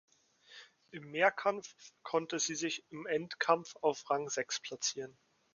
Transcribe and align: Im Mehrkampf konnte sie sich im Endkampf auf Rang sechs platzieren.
Im 0.89 1.11
Mehrkampf 1.11 1.75
konnte 2.01 2.39
sie 2.39 2.55
sich 2.55 2.83
im 2.89 3.05
Endkampf 3.05 3.75
auf 3.81 4.09
Rang 4.09 4.29
sechs 4.29 4.59
platzieren. 4.59 5.15